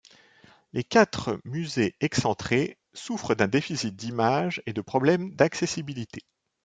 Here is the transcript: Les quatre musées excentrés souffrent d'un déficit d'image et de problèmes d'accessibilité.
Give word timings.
Les 0.73 0.83
quatre 0.83 1.39
musées 1.45 1.93
excentrés 2.01 2.79
souffrent 2.91 3.35
d'un 3.35 3.47
déficit 3.47 3.95
d'image 3.95 4.59
et 4.65 4.73
de 4.73 4.81
problèmes 4.81 5.35
d'accessibilité. 5.35 6.23